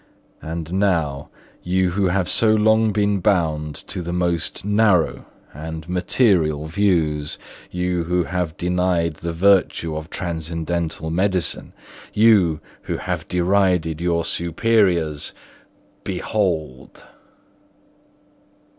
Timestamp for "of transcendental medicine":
9.95-11.73